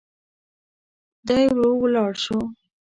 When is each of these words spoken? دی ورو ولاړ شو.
دی 1.27 1.41
ورو 1.55 1.71
ولاړ 1.81 2.11
شو. 2.23 2.39